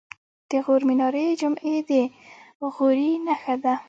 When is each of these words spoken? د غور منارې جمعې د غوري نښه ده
د 0.49 0.51
غور 0.65 0.81
منارې 0.89 1.25
جمعې 1.41 1.75
د 1.89 1.91
غوري 2.75 3.11
نښه 3.25 3.55
ده 3.63 3.73